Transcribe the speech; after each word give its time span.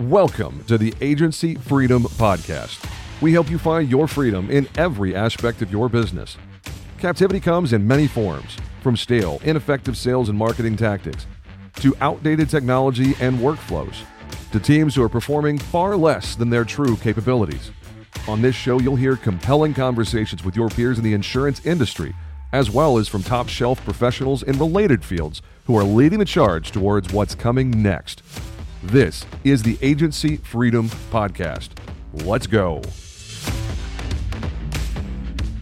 Welcome 0.00 0.64
to 0.68 0.78
the 0.78 0.94
Agency 1.00 1.56
Freedom 1.56 2.04
Podcast. 2.04 2.82
We 3.20 3.32
help 3.32 3.50
you 3.50 3.58
find 3.58 3.90
your 3.90 4.08
freedom 4.08 4.50
in 4.50 4.68
every 4.76 5.14
aspect 5.14 5.60
of 5.60 5.70
your 5.70 5.88
business. 5.88 6.38
Captivity 6.98 7.40
comes 7.40 7.72
in 7.72 7.86
many 7.86 8.06
forms, 8.06 8.56
from 8.82 8.96
stale, 8.96 9.40
ineffective 9.44 9.96
sales 9.96 10.28
and 10.28 10.38
marketing 10.38 10.76
tactics, 10.76 11.26
to 11.76 11.94
outdated 12.00 12.48
technology 12.48 13.14
and 13.20 13.38
workflows, 13.40 13.96
to 14.52 14.60
teams 14.60 14.94
who 14.94 15.02
are 15.02 15.08
performing 15.08 15.58
far 15.58 15.96
less 15.96 16.34
than 16.34 16.48
their 16.48 16.64
true 16.64 16.96
capabilities. 16.96 17.70
On 18.26 18.42
this 18.42 18.54
show, 18.54 18.78
you'll 18.78 18.96
hear 18.96 19.16
compelling 19.16 19.74
conversations 19.74 20.44
with 20.44 20.56
your 20.56 20.68
peers 20.68 20.98
in 20.98 21.04
the 21.04 21.14
insurance 21.14 21.64
industry, 21.64 22.14
as 22.52 22.70
well 22.70 22.98
as 22.98 23.08
from 23.08 23.22
top 23.22 23.48
shelf 23.48 23.82
professionals 23.84 24.42
in 24.42 24.58
related 24.58 25.04
fields 25.04 25.42
who 25.64 25.76
are 25.76 25.84
leading 25.84 26.18
the 26.18 26.24
charge 26.24 26.70
towards 26.70 27.12
what's 27.12 27.34
coming 27.34 27.82
next. 27.82 28.22
This 28.82 29.26
is 29.44 29.62
the 29.62 29.78
Agency 29.82 30.36
Freedom 30.36 30.88
Podcast. 31.10 31.70
Let's 32.12 32.46
go. 32.46 32.82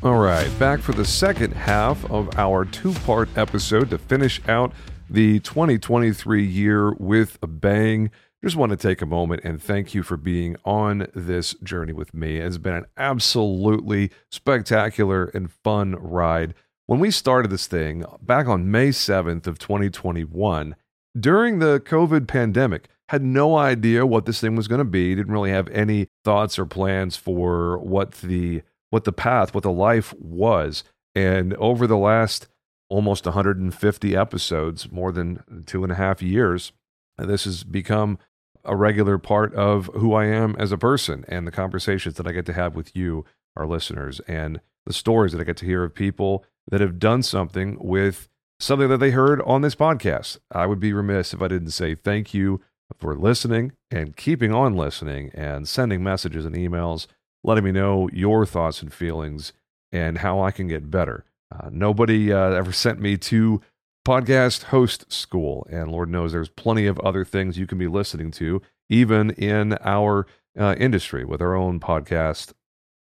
All 0.02 0.18
right, 0.18 0.48
back 0.58 0.80
for 0.80 0.92
the 0.92 1.04
second 1.04 1.52
half 1.52 2.08
of 2.10 2.38
our 2.38 2.64
two 2.64 2.92
part 2.92 3.28
episode 3.36 3.90
to 3.90 3.98
finish 3.98 4.40
out 4.48 4.72
the 5.08 5.40
2023 5.40 6.44
year 6.44 6.92
with 6.92 7.38
a 7.42 7.46
bang. 7.46 8.10
Just 8.44 8.56
want 8.56 8.70
to 8.70 8.76
take 8.76 9.00
a 9.00 9.06
moment 9.06 9.42
and 9.44 9.62
thank 9.62 9.94
you 9.94 10.02
for 10.02 10.16
being 10.16 10.56
on 10.64 11.08
this 11.14 11.54
journey 11.62 11.92
with 11.92 12.12
me. 12.12 12.36
It's 12.36 12.58
been 12.58 12.74
an 12.74 12.86
absolutely 12.96 14.10
spectacular 14.30 15.24
and 15.26 15.50
fun 15.50 15.96
ride. 15.96 16.54
When 16.86 17.00
we 17.00 17.10
started 17.10 17.50
this 17.50 17.66
thing 17.66 18.04
back 18.22 18.46
on 18.46 18.70
May 18.70 18.90
7th 18.90 19.46
of 19.46 19.58
2021, 19.58 20.76
during 21.18 21.58
the 21.58 21.80
COVID 21.80 22.28
pandemic, 22.28 22.88
had 23.08 23.22
no 23.22 23.56
idea 23.56 24.04
what 24.04 24.26
this 24.26 24.40
thing 24.40 24.56
was 24.56 24.68
going 24.68 24.80
to 24.80 24.84
be 24.84 25.14
didn't 25.14 25.32
really 25.32 25.50
have 25.50 25.68
any 25.68 26.08
thoughts 26.24 26.58
or 26.58 26.66
plans 26.66 27.16
for 27.16 27.78
what 27.78 28.12
the 28.12 28.62
what 28.90 29.04
the 29.04 29.12
path 29.12 29.54
what 29.54 29.62
the 29.62 29.70
life 29.70 30.12
was 30.14 30.82
and 31.14 31.54
over 31.54 31.86
the 31.86 31.96
last 31.96 32.48
almost 32.88 33.24
150 33.24 34.16
episodes 34.16 34.90
more 34.90 35.12
than 35.12 35.64
two 35.66 35.82
and 35.82 35.92
a 35.92 35.96
half 35.96 36.20
years 36.20 36.72
this 37.18 37.44
has 37.44 37.64
become 37.64 38.18
a 38.64 38.76
regular 38.76 39.18
part 39.18 39.54
of 39.54 39.86
who 39.94 40.14
i 40.14 40.24
am 40.26 40.56
as 40.58 40.72
a 40.72 40.78
person 40.78 41.24
and 41.28 41.46
the 41.46 41.52
conversations 41.52 42.16
that 42.16 42.26
i 42.26 42.32
get 42.32 42.46
to 42.46 42.52
have 42.52 42.74
with 42.74 42.94
you 42.96 43.24
our 43.56 43.66
listeners 43.66 44.20
and 44.26 44.60
the 44.86 44.92
stories 44.92 45.32
that 45.32 45.40
i 45.40 45.44
get 45.44 45.56
to 45.56 45.66
hear 45.66 45.84
of 45.84 45.94
people 45.94 46.44
that 46.68 46.80
have 46.80 46.98
done 46.98 47.22
something 47.22 47.76
with 47.80 48.28
something 48.58 48.88
that 48.88 48.98
they 48.98 49.10
heard 49.10 49.40
on 49.42 49.62
this 49.62 49.74
podcast 49.74 50.38
i 50.52 50.66
would 50.66 50.80
be 50.80 50.92
remiss 50.92 51.32
if 51.32 51.40
i 51.40 51.48
didn't 51.48 51.70
say 51.70 51.94
thank 51.94 52.34
you 52.34 52.60
for 52.98 53.14
listening 53.16 53.72
and 53.90 54.16
keeping 54.16 54.52
on 54.52 54.76
listening 54.76 55.30
and 55.34 55.68
sending 55.68 56.02
messages 56.02 56.44
and 56.44 56.54
emails, 56.54 57.06
letting 57.42 57.64
me 57.64 57.72
know 57.72 58.08
your 58.12 58.46
thoughts 58.46 58.82
and 58.82 58.92
feelings 58.92 59.52
and 59.92 60.18
how 60.18 60.40
I 60.40 60.50
can 60.50 60.68
get 60.68 60.90
better. 60.90 61.24
Uh, 61.54 61.68
nobody 61.70 62.32
uh, 62.32 62.50
ever 62.50 62.72
sent 62.72 63.00
me 63.00 63.16
to 63.16 63.60
podcast 64.06 64.64
host 64.64 65.10
school, 65.12 65.66
and 65.68 65.90
Lord 65.90 66.08
knows 66.08 66.30
there's 66.30 66.48
plenty 66.48 66.86
of 66.86 67.00
other 67.00 67.24
things 67.24 67.58
you 67.58 67.66
can 67.66 67.76
be 67.76 67.88
listening 67.88 68.30
to, 68.32 68.62
even 68.88 69.30
in 69.30 69.76
our 69.80 70.28
uh, 70.56 70.76
industry 70.78 71.24
with 71.24 71.42
our 71.42 71.56
own 71.56 71.80
podcast 71.80 72.52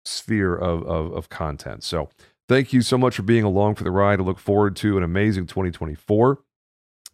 sphere 0.04 0.56
of, 0.56 0.82
of, 0.88 1.14
of 1.14 1.30
content. 1.30 1.84
So, 1.84 2.10
thank 2.50 2.74
you 2.74 2.82
so 2.82 2.98
much 2.98 3.18
for 3.18 3.22
being 3.22 3.44
along 3.44 3.76
for 3.76 3.84
the 3.84 3.92
ride. 3.92 4.20
I 4.20 4.24
look 4.24 4.40
forward 4.40 4.76
to 4.78 4.98
an 4.98 5.04
amazing 5.04 5.46
2024 5.46 6.40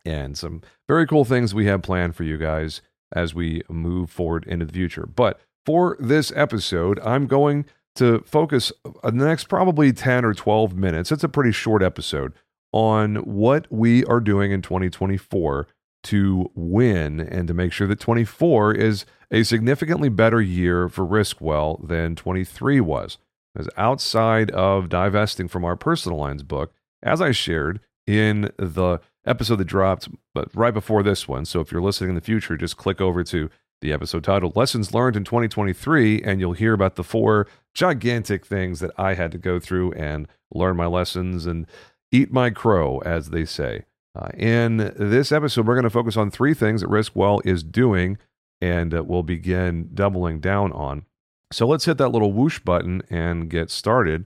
and 0.05 0.37
some 0.37 0.61
very 0.87 1.05
cool 1.05 1.25
things 1.25 1.53
we 1.53 1.65
have 1.65 1.81
planned 1.81 2.15
for 2.15 2.23
you 2.23 2.37
guys 2.37 2.81
as 3.11 3.35
we 3.35 3.61
move 3.69 4.09
forward 4.09 4.45
into 4.47 4.65
the 4.65 4.73
future. 4.73 5.05
But 5.05 5.37
for 5.65 5.97
this 5.99 6.31
episode, 6.33 6.97
I'm 6.99 7.27
going 7.27 7.65
to 7.95 8.23
focus 8.25 8.71
uh, 8.85 9.11
the 9.11 9.25
next 9.25 9.49
probably 9.49 9.91
10 9.91 10.23
or 10.23 10.33
12 10.33 10.77
minutes. 10.77 11.11
It's 11.11 11.25
a 11.25 11.29
pretty 11.29 11.51
short 11.51 11.83
episode 11.83 12.31
on 12.71 13.17
what 13.17 13.67
we 13.69 14.05
are 14.05 14.19
doing 14.19 14.51
in 14.51 14.61
2024 14.61 15.67
to 16.03 16.51
win 16.55 17.19
and 17.19 17.47
to 17.47 17.53
make 17.53 17.71
sure 17.71 17.87
that 17.87 17.99
24 17.99 18.73
is 18.73 19.05
a 19.29 19.43
significantly 19.43 20.09
better 20.09 20.41
year 20.41 20.89
for 20.89 21.05
Riskwell 21.05 21.87
than 21.87 22.15
23 22.15 22.81
was. 22.81 23.17
As 23.55 23.69
outside 23.77 24.49
of 24.51 24.89
divesting 24.89 25.47
from 25.47 25.65
our 25.65 25.75
personal 25.75 26.17
lines 26.17 26.43
book, 26.43 26.73
as 27.03 27.21
I 27.21 27.31
shared 27.31 27.81
in 28.07 28.51
the 28.57 28.99
episode 29.25 29.57
that 29.57 29.65
dropped, 29.65 30.09
but 30.33 30.49
right 30.55 30.73
before 30.73 31.03
this 31.03 31.27
one. 31.27 31.45
So 31.45 31.59
if 31.59 31.71
you're 31.71 31.81
listening 31.81 32.09
in 32.09 32.15
the 32.15 32.21
future, 32.21 32.57
just 32.57 32.77
click 32.77 33.01
over 33.01 33.23
to 33.25 33.49
the 33.81 33.91
episode 33.91 34.23
titled 34.23 34.55
Lessons 34.55 34.93
Learned 34.93 35.15
in 35.15 35.23
2023, 35.23 36.21
and 36.21 36.39
you'll 36.39 36.53
hear 36.53 36.73
about 36.73 36.95
the 36.95 37.03
four 37.03 37.47
gigantic 37.73 38.45
things 38.45 38.79
that 38.79 38.91
I 38.97 39.15
had 39.15 39.31
to 39.31 39.37
go 39.37 39.59
through 39.59 39.93
and 39.93 40.27
learn 40.53 40.77
my 40.77 40.85
lessons 40.85 41.45
and 41.45 41.65
eat 42.11 42.31
my 42.31 42.49
crow, 42.49 42.99
as 42.99 43.29
they 43.29 43.45
say. 43.45 43.85
Uh, 44.13 44.29
in 44.37 44.93
this 44.97 45.31
episode, 45.31 45.65
we're 45.65 45.75
going 45.75 45.83
to 45.83 45.89
focus 45.89 46.17
on 46.17 46.29
three 46.29 46.53
things 46.53 46.81
that 46.81 46.89
Riskwell 46.89 47.39
is 47.45 47.63
doing 47.63 48.17
and 48.61 48.93
uh, 48.93 49.03
we'll 49.03 49.23
begin 49.23 49.89
doubling 49.93 50.39
down 50.39 50.71
on. 50.71 51.05
So 51.51 51.67
let's 51.67 51.85
hit 51.85 51.97
that 51.97 52.09
little 52.09 52.31
whoosh 52.31 52.59
button 52.59 53.01
and 53.09 53.49
get 53.49 53.69
started. 53.71 54.25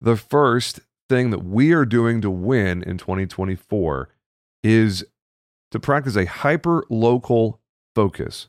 The 0.00 0.16
first 0.16 0.80
thing 1.08 1.30
that 1.30 1.44
we 1.44 1.72
are 1.72 1.84
doing 1.84 2.20
to 2.20 2.30
win 2.30 2.82
in 2.82 2.98
2024 2.98 4.08
is 4.62 5.04
to 5.70 5.80
practice 5.80 6.16
a 6.16 6.26
hyper 6.26 6.84
local 6.88 7.60
focus 7.94 8.48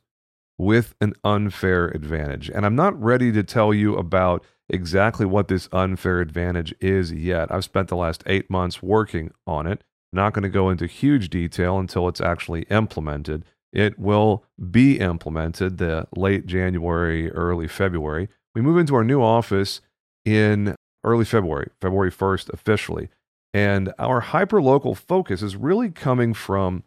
with 0.58 0.94
an 1.02 1.14
unfair 1.24 1.88
advantage. 1.88 2.50
And 2.50 2.66
I'm 2.66 2.76
not 2.76 3.00
ready 3.02 3.32
to 3.32 3.44
tell 3.44 3.74
you 3.74 3.96
about 3.96 4.46
exactly 4.72 5.26
what 5.26 5.48
this 5.48 5.70
unfair 5.72 6.20
advantage 6.22 6.74
is 6.80 7.12
yet. 7.12 7.52
I've 7.52 7.66
spent 7.66 7.90
the 7.90 7.96
last 7.96 8.24
eight 8.26 8.50
months 8.50 8.82
working 8.82 9.32
on 9.46 9.68
it. 9.68 9.84
Not 10.14 10.34
going 10.34 10.44
to 10.44 10.50
go 10.50 10.70
into 10.70 10.88
huge 10.88 11.30
detail 11.30 11.78
until 11.78 12.08
it's 12.08 12.22
actually 12.22 12.64
implemented. 12.64 13.46
It 13.72 14.00
will 14.00 14.44
be 14.70 15.00
implemented 15.00 15.78
the 15.78 16.08
late 16.16 16.46
January, 16.46 17.30
early 17.32 17.68
February. 17.68 18.28
We 18.56 18.62
move 18.62 18.78
into 18.78 18.96
our 18.96 19.04
new 19.04 19.22
office 19.22 19.82
in 20.26 20.76
early 21.04 21.26
February, 21.26 21.70
February 21.80 22.12
1st 22.12 22.52
officially. 22.54 23.10
And 23.54 23.94
our 24.00 24.22
hyperlocal 24.22 24.98
focus 24.98 25.42
is 25.42 25.56
really 25.56 25.90
coming 25.90 26.34
from 26.34 26.84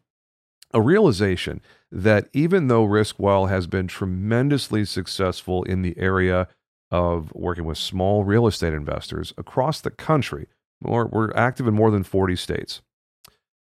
a 0.73 0.81
realization 0.81 1.61
that 1.91 2.29
even 2.33 2.69
though 2.69 2.87
Riskwell 2.87 3.49
has 3.49 3.67
been 3.67 3.87
tremendously 3.87 4.85
successful 4.85 5.63
in 5.63 5.83
the 5.83 5.97
area 5.99 6.49
of 6.95 7.33
working 7.35 7.65
with 7.65 7.77
small 7.77 8.23
real 8.23 8.47
estate 8.47 8.73
investors 8.73 9.35
across 9.37 9.81
the 9.81 9.91
country, 9.91 10.47
we're, 10.81 11.07
we're 11.07 11.35
active 11.35 11.67
in 11.67 11.75
more 11.75 11.91
than 11.91 12.05
40 12.05 12.37
states. 12.37 12.83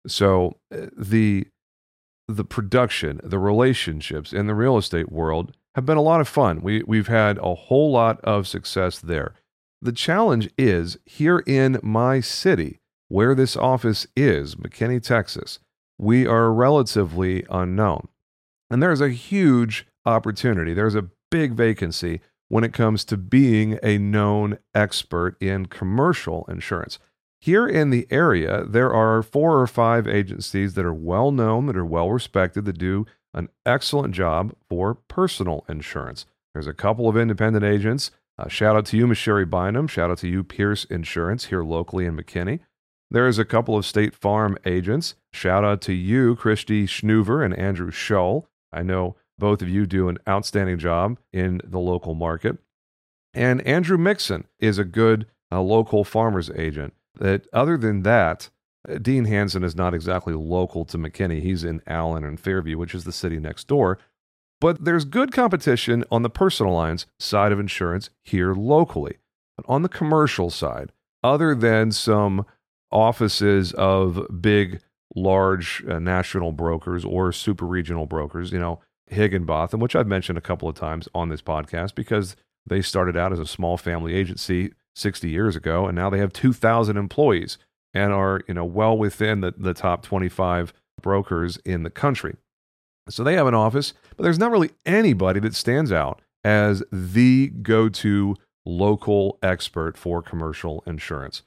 So 0.06 0.58
uh, 0.74 0.88
the 0.97 1.47
the 2.28 2.44
production, 2.46 3.20
the 3.24 3.40
relationships 3.40 4.31
in 4.31 4.47
the 4.47 4.56
real 4.56 4.78
estate 4.78 5.12
world 5.12 5.53
have 5.75 5.86
been 5.86 5.97
a 5.97 6.02
lot 6.02 6.22
of 6.22 6.28
fun. 6.28 6.62
We 6.62 6.84
we've 6.84 7.08
had 7.08 7.38
a 7.38 7.56
whole 7.56 7.91
lot 7.91 8.20
of 8.22 8.47
success 8.47 9.00
there. 9.00 9.34
The 9.81 9.91
challenge 9.91 10.50
is 10.58 10.97
here 11.06 11.40
in 11.47 11.80
my 11.81 12.20
city 12.20 12.80
where 13.08 13.34
this 13.34 13.56
office 13.56 14.08
is, 14.16 14.56
McKinney, 14.56 15.02
Texas, 15.02 15.59
we 15.97 16.28
are 16.28 16.52
relatively 16.52 17.46
unknown. 17.50 18.08
And 18.70 18.81
there's 18.81 19.02
a 19.02 19.09
huge 19.09 19.86
opportunity. 20.06 20.74
There's 20.74 20.96
a 20.96 21.09
big 21.30 21.53
vacancy 21.53 22.22
when 22.52 22.66
it 22.66 22.74
comes 22.74 23.06
to 23.06 23.16
being 23.16 23.80
a 23.82 23.98
known 23.98 24.59
expert 24.76 25.42
in 25.42 25.66
commercial 25.68 26.44
insurance. 26.50 27.00
Here 27.40 27.66
in 27.66 27.92
the 27.92 28.06
area, 28.12 28.66
there 28.66 28.94
are 28.94 29.24
four 29.24 29.62
or 29.62 29.68
five 29.68 30.06
agencies 30.06 30.74
that 30.74 30.84
are 30.84 30.94
well 30.94 31.32
known, 31.32 31.68
that 31.68 31.78
are 31.78 31.86
well 31.86 32.12
respected, 32.12 32.66
that 32.66 32.78
do 32.78 33.06
an 33.34 33.48
excellent 33.66 34.14
job 34.14 34.53
for 34.68 34.96
personal 34.96 35.64
insurance. 35.70 36.26
There's 36.53 36.68
a 36.68 36.74
couple 36.74 37.08
of 37.08 37.16
independent 37.16 37.64
agents. 37.64 38.12
Uh, 38.38 38.50
shout 38.50 38.76
out 38.76 38.86
to 38.88 38.97
you, 38.97 39.08
Miss 39.08 39.18
Sherry 39.18 39.46
Bynum. 39.46 39.88
Shout 39.88 40.12
out 40.12 40.18
to 40.18 40.28
you, 40.28 40.44
Pierce 40.44 40.84
Insurance, 40.84 41.46
here 41.46 41.64
locally 41.64 42.06
in 42.06 42.18
McKinney. 42.18 42.59
There's 43.09 43.40
a 43.40 43.46
couple 43.46 43.78
of 43.78 43.86
State 43.86 44.14
Farm 44.14 44.58
agents. 44.66 45.16
Shout 45.32 45.64
out 45.64 45.80
to 45.84 45.94
you, 45.94 46.36
Christy 46.36 46.86
Schnuver 46.86 47.46
and 47.46 47.58
Andrew 47.58 47.92
Schull. 47.92 48.47
I 48.74 48.84
know 48.84 49.16
both 49.41 49.64
of 49.64 49.67
you 49.67 49.88
do 49.88 50.08
an 50.08 50.20
outstanding 50.29 50.78
job 50.78 51.17
in 51.34 51.59
the 51.66 51.79
local 51.79 52.14
market. 52.14 52.59
And 53.34 53.59
Andrew 53.66 53.97
Mixon 53.97 54.46
is 54.59 54.78
a 54.78 54.85
good 54.85 55.26
uh, 55.52 55.61
local 55.61 56.03
farmers 56.03 56.52
agent. 56.52 56.93
That 57.16 57.47
other 57.52 57.76
than 57.76 58.03
that, 58.03 58.49
uh, 58.88 58.99
Dean 58.99 59.26
Hanson 59.26 59.64
is 59.64 59.76
not 59.76 59.96
exactly 59.96 60.34
local 60.34 60.85
to 60.85 60.97
McKinney. 60.97 61.41
He's 61.41 61.64
in 61.64 61.82
Allen 61.88 62.23
and 62.23 62.40
Fairview, 62.40 62.78
which 62.78 62.93
is 62.93 63.03
the 63.03 63.11
city 63.11 63.40
next 63.40 63.67
door. 63.67 63.97
But 64.61 64.85
there's 64.85 65.05
good 65.05 65.32
competition 65.32 66.05
on 66.11 66.22
the 66.22 66.29
personal 66.29 66.73
lines 66.73 67.08
side 67.20 67.52
of 67.52 67.59
insurance 67.59 68.11
here 68.23 68.53
locally. 68.53 69.17
But 69.58 69.66
on 69.67 69.82
the 69.82 69.90
commercial 69.90 70.52
side, 70.52 70.91
other 71.23 71.55
than 71.55 71.91
some 71.91 72.46
offices 72.91 73.73
of 73.73 74.28
big, 74.40 74.82
large 75.16 75.84
uh, 75.90 75.97
national 75.97 76.52
brokers 76.52 77.03
or 77.03 77.32
super 77.32 77.66
regional 77.66 78.05
brokers, 78.05 78.52
you 78.52 78.59
know, 78.59 78.79
Higginbotham, 79.11 79.79
which 79.79 79.96
I've 79.96 80.08
mentioned 80.08 80.37
a 80.37 80.41
couple 80.41 80.67
of 80.67 80.75
times 80.75 81.08
on 81.13 81.29
this 81.29 81.41
podcast 81.41 81.96
because 81.96 82.35
they 82.66 82.81
started 82.81 83.17
out 83.17 83.34
as 83.34 83.40
a 83.40 83.46
small 83.46 83.78
family 83.78 84.13
agency 84.13 84.72
60 84.96 85.29
years 85.29 85.55
ago, 85.55 85.87
and 85.87 85.96
now 85.96 86.09
they 86.09 86.19
have 86.19 86.34
2,000 86.34 86.97
employees 86.97 87.58
and 87.93 88.13
are 88.13 88.41
you 88.47 88.53
know 88.53 88.66
well 88.66 88.97
within 88.97 89.41
the, 89.41 89.53
the 89.58 89.73
top 89.73 90.03
25 90.03 90.73
brokers 91.02 91.58
in 91.66 91.84
the 91.84 91.90
country. 91.90 92.35
So 93.09 93.23
they 93.23 93.34
have 93.35 93.47
an 93.47 93.55
office, 93.55 93.93
but 94.16 94.23
there's 94.23 94.40
not 94.40 94.52
really 94.52 94.72
anybody 94.85 95.40
that 95.41 95.55
stands 95.55 95.91
out 95.91 96.22
as 96.43 96.84
the 96.91 97.47
go-to 97.47 98.35
local 98.66 99.37
expert 99.41 99.97
for 99.97 100.22
commercial 100.22 100.84
insurance. 100.85 101.41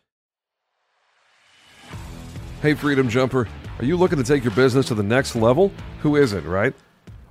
Hey, 2.61 2.75
Freedom 2.75 3.09
Jumper, 3.09 3.47
are 3.79 3.85
you 3.85 3.97
looking 3.97 4.19
to 4.19 4.25
take 4.25 4.43
your 4.43 4.55
business 4.55 4.87
to 4.87 4.95
the 4.95 5.03
next 5.03 5.37
level? 5.37 5.73
Who 6.01 6.17
isn't, 6.17 6.45
right? 6.45 6.75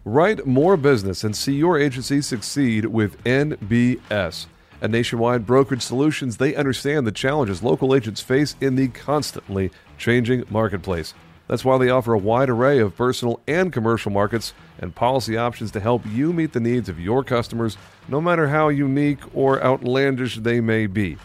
Write 0.05 0.45
more 0.45 0.75
business 0.75 1.23
and 1.23 1.33
see 1.33 1.53
your 1.53 1.79
agency 1.79 2.21
succeed 2.21 2.87
with 2.87 3.23
NBS. 3.23 4.47
At 4.81 4.91
Nationwide 4.91 5.45
Brokerage 5.45 5.81
Solutions, 5.81 6.35
they 6.35 6.55
understand 6.55 7.07
the 7.07 7.11
challenges 7.13 7.63
local 7.63 7.95
agents 7.95 8.19
face 8.19 8.57
in 8.59 8.75
the 8.75 8.89
constantly 8.89 9.71
changing 9.97 10.43
marketplace. 10.49 11.13
That's 11.47 11.63
why 11.63 11.77
they 11.77 11.89
offer 11.89 12.13
a 12.13 12.17
wide 12.17 12.49
array 12.49 12.79
of 12.79 12.97
personal 12.97 13.39
and 13.47 13.71
commercial 13.71 14.11
markets 14.11 14.53
and 14.77 14.93
policy 14.93 15.37
options 15.37 15.71
to 15.71 15.79
help 15.79 16.05
you 16.07 16.33
meet 16.33 16.51
the 16.51 16.59
needs 16.59 16.89
of 16.89 16.99
your 16.99 17.23
customers, 17.23 17.77
no 18.09 18.19
matter 18.19 18.49
how 18.49 18.67
unique 18.67 19.19
or 19.33 19.63
outlandish 19.63 20.35
they 20.35 20.59
may 20.59 20.85
be. 20.85 21.15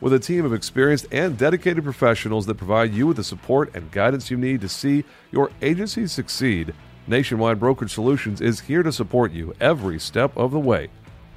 With 0.00 0.12
a 0.12 0.18
team 0.18 0.44
of 0.44 0.52
experienced 0.52 1.06
and 1.12 1.38
dedicated 1.38 1.84
professionals 1.84 2.46
that 2.46 2.56
provide 2.56 2.92
you 2.92 3.06
with 3.06 3.16
the 3.16 3.22
support 3.22 3.72
and 3.76 3.92
guidance 3.92 4.28
you 4.28 4.36
need 4.36 4.60
to 4.62 4.68
see 4.68 5.04
your 5.30 5.52
agency 5.62 6.08
succeed, 6.08 6.74
Nationwide 7.06 7.60
Brokerage 7.60 7.92
Solutions 7.92 8.40
is 8.40 8.60
here 8.60 8.82
to 8.82 8.90
support 8.90 9.32
you 9.32 9.54
every 9.60 9.98
step 9.98 10.34
of 10.36 10.52
the 10.52 10.58
way. 10.58 10.88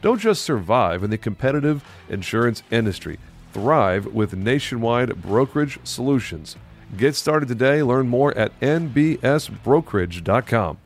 Don't 0.02 0.19
just 0.19 0.44
survive 0.44 1.04
in 1.04 1.10
the 1.10 1.18
competitive 1.18 1.84
insurance 2.08 2.64
industry, 2.72 3.19
thrive 3.52 4.06
with 4.08 4.34
Nationwide 4.34 5.22
Brokerage 5.22 5.78
Solutions. 5.84 6.56
Get 6.96 7.16
started 7.16 7.50
today. 7.50 7.84
Learn 7.84 8.08
more 8.08 8.34
at 8.38 8.58
nbsbrokerage.com. 8.62 10.78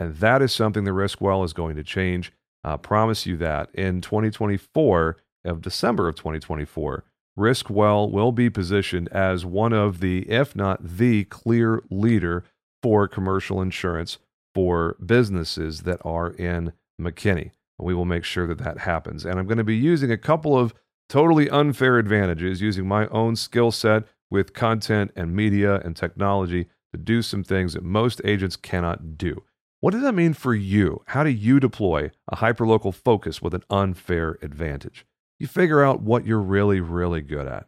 And 0.00 0.16
that 0.16 0.42
is 0.42 0.52
something 0.52 0.82
the 0.82 0.90
Riskwell 0.90 1.44
is 1.44 1.52
going 1.52 1.76
to 1.76 1.84
change. 1.84 2.32
I 2.64 2.76
promise 2.76 3.26
you 3.26 3.36
that. 3.36 3.70
In 3.74 4.00
2024, 4.00 5.18
of 5.44 5.60
December 5.60 6.08
of 6.08 6.16
2024, 6.16 7.04
Riskwell 7.38 8.10
will 8.10 8.32
be 8.32 8.50
positioned 8.50 9.08
as 9.08 9.44
one 9.44 9.72
of 9.72 10.00
the, 10.00 10.28
if 10.30 10.54
not 10.54 10.80
the 10.82 11.24
clear 11.24 11.82
leader 11.90 12.44
for 12.82 13.08
commercial 13.08 13.60
insurance 13.60 14.18
for 14.54 14.96
businesses 15.04 15.82
that 15.82 16.00
are 16.04 16.30
in 16.30 16.72
McKinney. 17.00 17.52
We 17.78 17.94
will 17.94 18.04
make 18.04 18.24
sure 18.24 18.46
that 18.46 18.58
that 18.58 18.78
happens. 18.78 19.24
And 19.24 19.38
I'm 19.38 19.46
going 19.46 19.58
to 19.58 19.64
be 19.64 19.76
using 19.76 20.10
a 20.10 20.18
couple 20.18 20.58
of 20.58 20.74
totally 21.08 21.48
unfair 21.50 21.98
advantages 21.98 22.60
using 22.60 22.86
my 22.86 23.06
own 23.08 23.36
skill 23.36 23.70
set 23.72 24.04
with 24.30 24.52
content 24.52 25.10
and 25.16 25.34
media 25.34 25.76
and 25.80 25.96
technology 25.96 26.68
to 26.92 26.98
do 26.98 27.22
some 27.22 27.42
things 27.42 27.72
that 27.72 27.82
most 27.82 28.20
agents 28.24 28.56
cannot 28.56 29.16
do. 29.16 29.42
What 29.80 29.92
does 29.92 30.02
that 30.02 30.14
mean 30.14 30.32
for 30.34 30.54
you? 30.54 31.02
How 31.08 31.24
do 31.24 31.30
you 31.30 31.58
deploy 31.58 32.12
a 32.28 32.36
hyperlocal 32.36 32.94
focus 32.94 33.42
with 33.42 33.52
an 33.52 33.64
unfair 33.68 34.38
advantage? 34.40 35.04
You 35.38 35.46
figure 35.46 35.82
out 35.82 36.02
what 36.02 36.26
you're 36.26 36.40
really, 36.40 36.80
really 36.80 37.20
good 37.20 37.46
at 37.46 37.66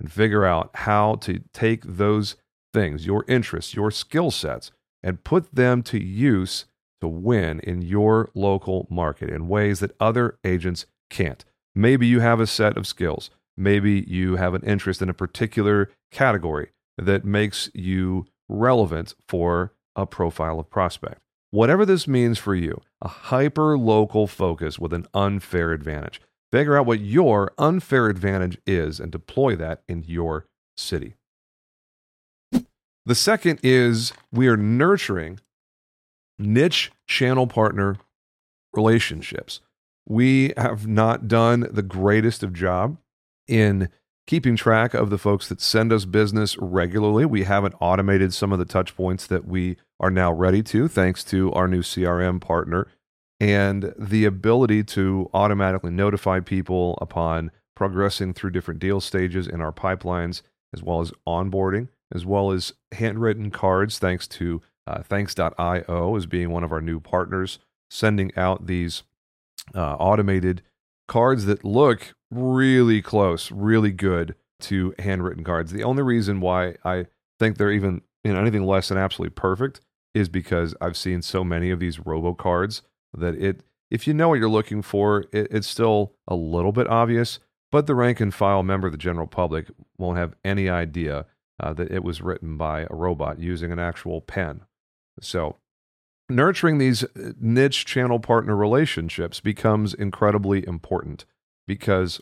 and 0.00 0.10
figure 0.10 0.44
out 0.44 0.70
how 0.74 1.16
to 1.16 1.40
take 1.52 1.82
those 1.84 2.36
things, 2.72 3.06
your 3.06 3.24
interests, 3.28 3.74
your 3.74 3.90
skill 3.90 4.30
sets, 4.30 4.72
and 5.02 5.22
put 5.22 5.54
them 5.54 5.82
to 5.84 6.02
use 6.02 6.66
to 7.00 7.08
win 7.08 7.60
in 7.60 7.82
your 7.82 8.30
local 8.34 8.86
market 8.90 9.30
in 9.30 9.48
ways 9.48 9.80
that 9.80 9.94
other 10.00 10.38
agents 10.44 10.86
can't. 11.10 11.44
Maybe 11.74 12.06
you 12.06 12.20
have 12.20 12.40
a 12.40 12.46
set 12.46 12.76
of 12.76 12.86
skills. 12.86 13.30
Maybe 13.56 14.04
you 14.08 14.36
have 14.36 14.54
an 14.54 14.62
interest 14.62 15.02
in 15.02 15.08
a 15.08 15.14
particular 15.14 15.90
category 16.10 16.70
that 16.98 17.24
makes 17.24 17.70
you 17.74 18.26
relevant 18.48 19.14
for 19.28 19.72
a 19.94 20.06
profile 20.06 20.58
of 20.58 20.70
prospect. 20.70 21.20
Whatever 21.50 21.84
this 21.84 22.08
means 22.08 22.38
for 22.38 22.54
you, 22.54 22.80
a 23.00 23.08
hyper 23.08 23.78
local 23.78 24.26
focus 24.26 24.78
with 24.78 24.92
an 24.92 25.06
unfair 25.14 25.72
advantage. 25.72 26.20
Figure 26.54 26.78
out 26.78 26.86
what 26.86 27.00
your 27.00 27.52
unfair 27.58 28.06
advantage 28.06 28.58
is 28.64 29.00
and 29.00 29.10
deploy 29.10 29.56
that 29.56 29.82
in 29.88 30.04
your 30.06 30.46
city. 30.76 31.16
The 33.04 33.16
second 33.16 33.58
is 33.64 34.12
we 34.30 34.46
are 34.46 34.56
nurturing 34.56 35.40
niche 36.38 36.92
channel 37.08 37.48
partner 37.48 37.96
relationships. 38.72 39.62
We 40.08 40.52
have 40.56 40.86
not 40.86 41.26
done 41.26 41.66
the 41.72 41.82
greatest 41.82 42.44
of 42.44 42.52
job 42.52 42.98
in 43.48 43.88
keeping 44.28 44.54
track 44.54 44.94
of 44.94 45.10
the 45.10 45.18
folks 45.18 45.48
that 45.48 45.60
send 45.60 45.92
us 45.92 46.04
business 46.04 46.56
regularly. 46.58 47.24
We 47.24 47.42
haven't 47.42 47.74
automated 47.80 48.32
some 48.32 48.52
of 48.52 48.60
the 48.60 48.64
touch 48.64 48.96
points 48.96 49.26
that 49.26 49.44
we 49.44 49.76
are 49.98 50.08
now 50.08 50.32
ready 50.32 50.62
to, 50.62 50.86
thanks 50.86 51.24
to 51.24 51.50
our 51.52 51.66
new 51.66 51.82
CRM 51.82 52.40
partner 52.40 52.86
and 53.40 53.94
the 53.98 54.24
ability 54.24 54.84
to 54.84 55.28
automatically 55.34 55.90
notify 55.90 56.40
people 56.40 56.98
upon 57.00 57.50
progressing 57.74 58.32
through 58.32 58.50
different 58.50 58.80
deal 58.80 59.00
stages 59.00 59.46
in 59.46 59.60
our 59.60 59.72
pipelines, 59.72 60.42
as 60.72 60.82
well 60.82 61.00
as 61.00 61.12
onboarding 61.26 61.88
as 62.14 62.24
well 62.24 62.52
as 62.52 62.72
handwritten 62.92 63.50
cards, 63.50 63.98
thanks 63.98 64.26
to 64.28 64.62
uh, 64.86 65.02
thanks.io 65.02 66.16
as 66.16 66.26
being 66.26 66.50
one 66.50 66.64
of 66.64 66.72
our 66.72 66.80
new 66.80 67.00
partners, 67.00 67.58
sending 67.90 68.30
out 68.36 68.66
these 68.66 69.02
uh, 69.74 69.94
automated 69.94 70.62
cards 71.08 71.46
that 71.46 71.64
look 71.64 72.14
really 72.30 73.02
close, 73.02 73.50
really 73.50 73.90
good 73.90 74.34
to 74.60 74.94
handwritten 74.98 75.44
cards. 75.44 75.72
The 75.72 75.84
only 75.84 76.02
reason 76.02 76.40
why 76.40 76.76
I 76.84 77.06
think 77.38 77.58
they're 77.58 77.72
even 77.72 78.02
you 78.22 78.32
know, 78.32 78.40
anything 78.40 78.64
less 78.64 78.88
than 78.88 78.98
absolutely 78.98 79.34
perfect 79.34 79.80
is 80.14 80.28
because 80.28 80.74
I've 80.80 80.96
seen 80.96 81.22
so 81.22 81.42
many 81.42 81.70
of 81.70 81.80
these 81.80 81.98
robo 81.98 82.34
cards 82.34 82.82
that 83.16 83.34
it 83.34 83.62
if 83.90 84.06
you 84.06 84.14
know 84.14 84.28
what 84.28 84.38
you're 84.38 84.48
looking 84.48 84.82
for, 84.82 85.26
it, 85.32 85.48
it's 85.50 85.68
still 85.68 86.14
a 86.26 86.34
little 86.34 86.72
bit 86.72 86.88
obvious, 86.88 87.38
but 87.70 87.86
the 87.86 87.94
rank 87.94 88.20
and 88.20 88.34
file 88.34 88.62
member 88.62 88.88
of 88.88 88.92
the 88.92 88.98
general 88.98 89.26
public 89.26 89.68
won't 89.98 90.18
have 90.18 90.34
any 90.44 90.68
idea 90.68 91.26
uh, 91.60 91.72
that 91.74 91.90
it 91.90 92.02
was 92.02 92.20
written 92.20 92.56
by 92.56 92.86
a 92.90 92.94
robot 92.94 93.38
using 93.38 93.70
an 93.70 93.78
actual 93.78 94.20
pen. 94.20 94.62
So, 95.20 95.56
nurturing 96.28 96.78
these 96.78 97.04
uh, 97.04 97.32
niche 97.40 97.84
channel 97.84 98.18
partner 98.18 98.56
relationships 98.56 99.40
becomes 99.40 99.94
incredibly 99.94 100.66
important 100.66 101.24
because 101.66 102.20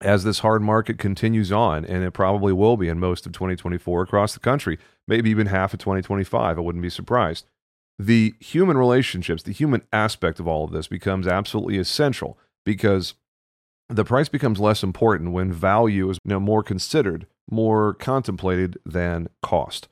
as 0.00 0.24
this 0.24 0.40
hard 0.40 0.62
market 0.62 0.98
continues 0.98 1.50
on, 1.50 1.84
and 1.84 2.04
it 2.04 2.12
probably 2.12 2.52
will 2.52 2.76
be 2.76 2.88
in 2.88 3.00
most 3.00 3.26
of 3.26 3.32
2024 3.32 4.02
across 4.02 4.34
the 4.34 4.40
country, 4.40 4.78
maybe 5.08 5.30
even 5.30 5.46
half 5.46 5.72
of 5.72 5.80
2025, 5.80 6.58
I 6.58 6.60
wouldn't 6.60 6.82
be 6.82 6.90
surprised. 6.90 7.46
The 7.98 8.34
human 8.40 8.76
relationships, 8.76 9.42
the 9.42 9.52
human 9.52 9.82
aspect 9.92 10.38
of 10.38 10.46
all 10.46 10.64
of 10.64 10.72
this 10.72 10.86
becomes 10.86 11.26
absolutely 11.26 11.78
essential 11.78 12.38
because 12.64 13.14
the 13.88 14.04
price 14.04 14.28
becomes 14.28 14.60
less 14.60 14.82
important 14.82 15.32
when 15.32 15.52
value 15.52 16.10
is 16.10 16.18
you 16.24 16.30
know, 16.30 16.40
more 16.40 16.62
considered 16.62 17.26
more 17.50 17.94
contemplated 17.94 18.78
than 18.84 19.28
cost. 19.42 19.88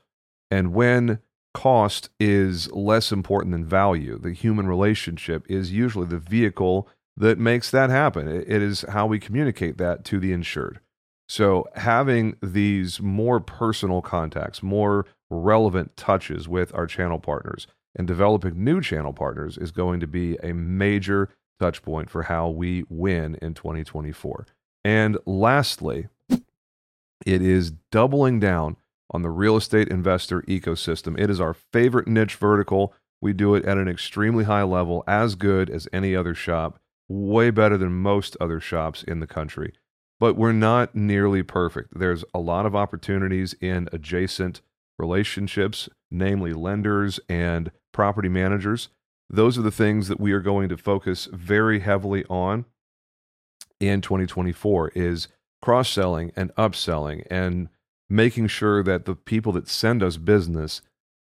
And 0.51 0.73
when 0.73 1.19
cost 1.53 2.09
is 2.19 2.71
less 2.71 3.11
important 3.11 3.53
than 3.53 3.65
value, 3.65 4.17
the 4.17 4.33
human 4.33 4.67
relationship 4.67 5.45
is 5.49 5.71
usually 5.71 6.07
the 6.07 6.19
vehicle 6.19 6.87
that 7.17 7.39
makes 7.39 7.71
that 7.71 7.89
happen. 7.89 8.27
It 8.27 8.61
is 8.61 8.81
how 8.89 9.05
we 9.05 9.19
communicate 9.19 9.77
that 9.77 10.03
to 10.05 10.19
the 10.19 10.33
insured. 10.33 10.79
So, 11.27 11.65
having 11.75 12.35
these 12.41 13.01
more 13.01 13.39
personal 13.39 14.01
contacts, 14.03 14.61
more 14.61 15.07
relevant 15.29 15.95
touches 15.97 16.47
with 16.47 16.73
our 16.73 16.87
channel 16.87 17.19
partners, 17.19 17.67
and 17.95 18.07
developing 18.07 18.63
new 18.63 18.81
channel 18.81 19.13
partners 19.13 19.57
is 19.57 19.71
going 19.71 19.99
to 19.99 20.07
be 20.07 20.35
a 20.43 20.53
major 20.53 21.29
touch 21.59 21.81
point 21.81 22.09
for 22.09 22.23
how 22.23 22.49
we 22.49 22.83
win 22.89 23.37
in 23.41 23.53
2024. 23.53 24.45
And 24.83 25.17
lastly, 25.25 26.07
it 27.25 27.41
is 27.41 27.71
doubling 27.91 28.39
down 28.39 28.77
on 29.11 29.21
the 29.21 29.29
real 29.29 29.55
estate 29.55 29.87
investor 29.87 30.41
ecosystem. 30.43 31.19
It 31.19 31.29
is 31.29 31.39
our 31.39 31.53
favorite 31.53 32.07
niche 32.07 32.35
vertical. 32.35 32.93
We 33.21 33.33
do 33.33 33.55
it 33.55 33.65
at 33.65 33.77
an 33.77 33.87
extremely 33.87 34.43
high 34.43 34.63
level, 34.63 35.03
as 35.07 35.35
good 35.35 35.69
as 35.69 35.87
any 35.93 36.15
other 36.15 36.35
shop, 36.35 36.79
way 37.07 37.49
better 37.49 37.77
than 37.77 37.93
most 37.93 38.35
other 38.39 38.59
shops 38.59 39.03
in 39.03 39.19
the 39.19 39.27
country. 39.27 39.73
But 40.19 40.35
we're 40.35 40.51
not 40.51 40.95
nearly 40.95 41.43
perfect. 41.43 41.97
There's 41.97 42.23
a 42.33 42.39
lot 42.39 42.65
of 42.65 42.75
opportunities 42.75 43.53
in 43.59 43.89
adjacent 43.91 44.61
relationships, 44.97 45.89
namely 46.11 46.53
lenders 46.53 47.19
and 47.27 47.71
property 47.91 48.29
managers. 48.29 48.89
Those 49.29 49.57
are 49.57 49.63
the 49.63 49.71
things 49.71 50.07
that 50.07 50.19
we 50.19 50.31
are 50.31 50.41
going 50.41 50.69
to 50.69 50.77
focus 50.77 51.27
very 51.31 51.79
heavily 51.79 52.25
on 52.25 52.65
in 53.79 54.01
2024 54.01 54.89
is 54.95 55.27
cross-selling 55.61 56.31
and 56.35 56.53
upselling 56.55 57.25
and 57.29 57.69
making 58.09 58.47
sure 58.47 58.83
that 58.83 59.05
the 59.05 59.15
people 59.15 59.51
that 59.53 59.67
send 59.67 60.03
us 60.03 60.17
business 60.17 60.81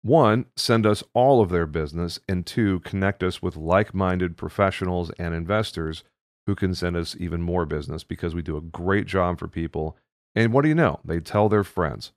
one, 0.04 0.46
send 0.56 0.88
us 0.88 1.04
all 1.14 1.42
of 1.42 1.50
their 1.50 1.68
business, 1.68 2.20
and 2.28 2.46
two, 2.46 2.80
connect 2.80 3.22
us 3.22 3.42
with 3.42 3.56
like 3.56 3.94
minded 3.94 4.36
professionals 4.36 5.12
and 5.20 5.36
investors 5.36 6.04
who 6.48 6.56
can 6.56 6.74
send 6.74 6.98
us 6.98 7.16
even 7.20 7.42
more 7.42 7.68
business 7.68 8.04
because 8.04 8.34
we 8.34 8.42
do 8.42 8.58
a 8.58 8.62
great 8.62 9.06
job 9.06 9.38
for 9.38 9.48
people. 9.48 9.96
And 10.34 10.52
what 10.52 10.64
do 10.64 10.70
you 10.70 10.76
know? 10.76 11.00
They 11.06 11.20
tell 11.20 11.50
their 11.50 11.64
friends 11.64 12.14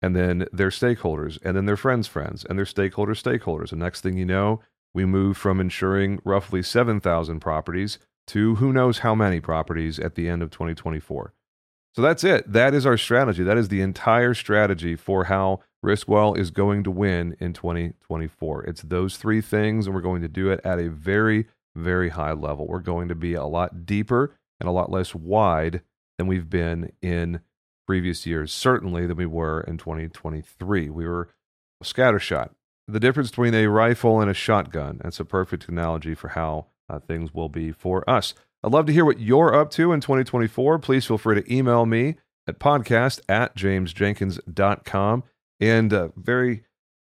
and 0.00 0.14
then 0.14 0.46
their 0.52 0.70
stakeholders 0.70 1.38
and 1.42 1.56
then 1.56 1.66
their 1.66 1.76
friends' 1.76 2.06
friends 2.06 2.44
and 2.48 2.58
their 2.58 2.66
stakeholders' 2.66 3.22
stakeholders. 3.22 3.72
And 3.72 3.80
next 3.80 4.00
thing 4.00 4.16
you 4.16 4.24
know, 4.24 4.60
we 4.94 5.04
move 5.04 5.36
from 5.36 5.60
insuring 5.60 6.20
roughly 6.24 6.62
7,000 6.62 7.40
properties 7.40 7.98
to 8.28 8.56
who 8.56 8.72
knows 8.72 8.98
how 8.98 9.14
many 9.14 9.40
properties 9.40 9.98
at 9.98 10.14
the 10.14 10.28
end 10.28 10.42
of 10.42 10.50
2024. 10.50 11.32
So 11.94 12.02
that's 12.02 12.22
it. 12.22 12.52
That 12.52 12.74
is 12.74 12.86
our 12.86 12.96
strategy. 12.96 13.42
That 13.42 13.58
is 13.58 13.68
the 13.68 13.80
entire 13.80 14.34
strategy 14.34 14.94
for 14.94 15.24
how 15.24 15.60
Riskwell 15.84 16.36
is 16.36 16.50
going 16.50 16.84
to 16.84 16.90
win 16.90 17.36
in 17.40 17.52
2024. 17.52 18.64
It's 18.64 18.82
those 18.82 19.16
three 19.16 19.40
things, 19.40 19.86
and 19.86 19.94
we're 19.94 20.02
going 20.02 20.22
to 20.22 20.28
do 20.28 20.50
it 20.50 20.60
at 20.64 20.78
a 20.78 20.90
very, 20.90 21.46
very 21.74 22.10
high 22.10 22.32
level. 22.32 22.66
We're 22.66 22.80
going 22.80 23.08
to 23.08 23.14
be 23.14 23.34
a 23.34 23.44
lot 23.44 23.86
deeper 23.86 24.36
and 24.60 24.68
a 24.68 24.72
lot 24.72 24.90
less 24.90 25.14
wide 25.14 25.82
than 26.18 26.26
we've 26.26 26.50
been 26.50 26.92
in 27.00 27.40
previous 27.88 28.26
years, 28.26 28.52
certainly 28.52 29.06
than 29.06 29.16
we 29.16 29.24
were 29.24 29.62
in 29.62 29.78
2023. 29.78 30.90
We 30.90 31.08
were 31.08 31.30
scattershot. 31.82 32.50
The 32.86 33.00
difference 33.00 33.30
between 33.30 33.54
a 33.54 33.66
rifle 33.66 34.20
and 34.20 34.30
a 34.30 34.34
shotgun. 34.34 35.00
That's 35.02 35.20
a 35.20 35.24
perfect 35.24 35.68
analogy 35.68 36.14
for 36.14 36.28
how 36.28 36.66
uh, 36.90 36.98
things 36.98 37.32
will 37.32 37.48
be 37.48 37.72
for 37.72 38.08
us. 38.08 38.34
I'd 38.62 38.72
love 38.72 38.84
to 38.86 38.92
hear 38.92 39.06
what 39.06 39.20
you're 39.20 39.54
up 39.54 39.70
to 39.70 39.92
in 39.92 40.02
2024. 40.02 40.78
Please 40.80 41.06
feel 41.06 41.16
free 41.16 41.40
to 41.40 41.54
email 41.54 41.86
me 41.86 42.16
at 42.46 42.58
podcast 42.58 43.20
at 43.26 43.56
jamesjenkins.com. 43.56 45.24
And 45.58 45.92
a 45.94 46.12
very 46.14 46.64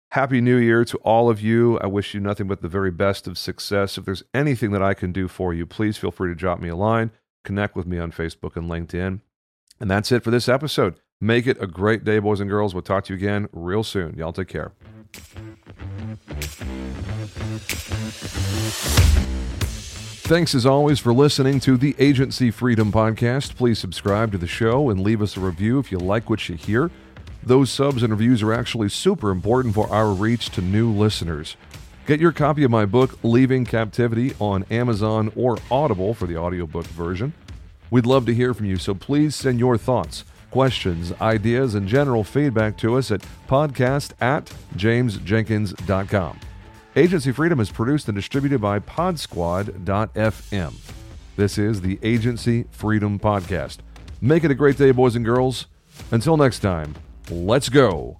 happy 0.09 0.41
new 0.41 0.57
year 0.57 0.83
to 0.85 0.97
all 0.97 1.29
of 1.29 1.41
you. 1.41 1.77
I 1.77 1.85
wish 1.85 2.15
you 2.15 2.19
nothing 2.19 2.47
but 2.47 2.63
the 2.63 2.67
very 2.67 2.91
best 2.91 3.27
of 3.27 3.37
success. 3.37 3.99
If 3.99 4.05
there's 4.05 4.23
anything 4.33 4.71
that 4.71 4.81
I 4.81 4.95
can 4.95 5.11
do 5.11 5.27
for 5.27 5.53
you, 5.53 5.67
please 5.67 5.97
feel 5.99 6.11
free 6.11 6.31
to 6.31 6.35
drop 6.35 6.59
me 6.59 6.69
a 6.69 6.75
line, 6.75 7.11
connect 7.43 7.75
with 7.75 7.85
me 7.85 7.99
on 7.99 8.11
Facebook 8.11 8.55
and 8.55 8.67
LinkedIn. 8.67 9.19
And 9.81 9.89
that's 9.89 10.11
it 10.11 10.23
for 10.23 10.29
this 10.29 10.47
episode. 10.47 10.95
Make 11.19 11.47
it 11.47 11.57
a 11.59 11.65
great 11.65 12.03
day, 12.03 12.19
boys 12.19 12.39
and 12.39 12.47
girls. 12.47 12.75
We'll 12.75 12.83
talk 12.83 13.03
to 13.05 13.13
you 13.13 13.17
again 13.17 13.49
real 13.51 13.83
soon. 13.83 14.15
Y'all 14.15 14.31
take 14.31 14.47
care. 14.47 14.73
Thanks 20.23 20.53
as 20.53 20.67
always 20.67 20.99
for 20.99 21.13
listening 21.13 21.59
to 21.61 21.77
the 21.77 21.95
Agency 21.97 22.51
Freedom 22.51 22.91
Podcast. 22.91 23.55
Please 23.55 23.79
subscribe 23.79 24.31
to 24.31 24.37
the 24.37 24.47
show 24.47 24.91
and 24.91 25.01
leave 25.01 25.21
us 25.21 25.35
a 25.35 25.39
review 25.39 25.79
if 25.79 25.91
you 25.91 25.97
like 25.97 26.29
what 26.29 26.47
you 26.47 26.55
hear. 26.55 26.91
Those 27.43 27.71
subs 27.71 28.03
and 28.03 28.11
reviews 28.11 28.43
are 28.43 28.53
actually 28.53 28.89
super 28.89 29.31
important 29.31 29.73
for 29.73 29.91
our 29.91 30.11
reach 30.11 30.51
to 30.51 30.61
new 30.61 30.91
listeners. 30.91 31.57
Get 32.05 32.19
your 32.19 32.31
copy 32.31 32.63
of 32.63 32.69
my 32.69 32.85
book, 32.85 33.17
Leaving 33.23 33.65
Captivity, 33.65 34.33
on 34.39 34.63
Amazon 34.69 35.31
or 35.35 35.57
Audible 35.71 36.13
for 36.13 36.27
the 36.27 36.37
audiobook 36.37 36.85
version. 36.85 37.33
We'd 37.91 38.05
love 38.05 38.25
to 38.25 38.33
hear 38.33 38.53
from 38.53 38.65
you, 38.65 38.77
so 38.77 38.95
please 38.95 39.35
send 39.35 39.59
your 39.59 39.77
thoughts, 39.77 40.23
questions, 40.49 41.11
ideas, 41.21 41.75
and 41.75 41.87
general 41.87 42.23
feedback 42.23 42.77
to 42.77 42.97
us 42.97 43.11
at 43.11 43.21
podcast 43.47 44.13
at 44.21 44.45
jamesjenkins.com. 44.75 46.39
Agency 46.95 47.31
Freedom 47.31 47.59
is 47.59 47.69
produced 47.69 48.07
and 48.07 48.15
distributed 48.15 48.61
by 48.61 48.79
podsquad.fm. 48.79 50.73
This 51.35 51.57
is 51.57 51.81
the 51.81 51.99
Agency 52.01 52.65
Freedom 52.71 53.19
Podcast. 53.19 53.77
Make 54.21 54.45
it 54.45 54.51
a 54.51 54.55
great 54.55 54.77
day, 54.77 54.91
boys 54.91 55.15
and 55.15 55.25
girls. 55.25 55.67
Until 56.11 56.37
next 56.37 56.59
time. 56.59 56.95
Let's 57.29 57.69
go. 57.69 58.19